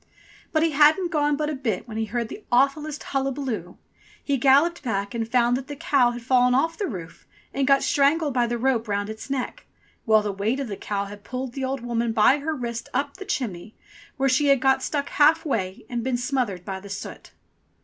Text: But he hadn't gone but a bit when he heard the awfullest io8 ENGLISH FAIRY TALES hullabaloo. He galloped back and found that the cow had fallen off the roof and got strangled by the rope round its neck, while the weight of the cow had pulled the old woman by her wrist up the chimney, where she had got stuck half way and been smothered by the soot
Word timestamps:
But 0.51 0.63
he 0.63 0.71
hadn't 0.71 1.11
gone 1.11 1.35
but 1.35 1.51
a 1.51 1.53
bit 1.53 1.87
when 1.87 1.95
he 1.95 2.05
heard 2.05 2.27
the 2.27 2.43
awfullest 2.51 2.63
io8 3.03 3.17
ENGLISH 3.17 3.35
FAIRY 3.35 3.35
TALES 3.35 3.53
hullabaloo. 3.53 3.77
He 4.23 4.37
galloped 4.37 4.81
back 4.81 5.13
and 5.13 5.31
found 5.31 5.55
that 5.55 5.67
the 5.67 5.75
cow 5.75 6.09
had 6.09 6.23
fallen 6.23 6.55
off 6.55 6.75
the 6.75 6.87
roof 6.87 7.27
and 7.53 7.67
got 7.67 7.83
strangled 7.83 8.33
by 8.33 8.47
the 8.47 8.57
rope 8.57 8.87
round 8.87 9.11
its 9.11 9.29
neck, 9.29 9.67
while 10.05 10.23
the 10.23 10.31
weight 10.31 10.59
of 10.59 10.69
the 10.69 10.75
cow 10.75 11.05
had 11.05 11.23
pulled 11.23 11.53
the 11.53 11.63
old 11.63 11.81
woman 11.81 12.13
by 12.13 12.39
her 12.39 12.55
wrist 12.55 12.89
up 12.95 13.17
the 13.17 13.25
chimney, 13.25 13.75
where 14.17 14.27
she 14.27 14.47
had 14.47 14.59
got 14.59 14.81
stuck 14.81 15.07
half 15.09 15.45
way 15.45 15.85
and 15.87 16.03
been 16.03 16.17
smothered 16.17 16.65
by 16.65 16.79
the 16.79 16.89
soot 16.89 17.29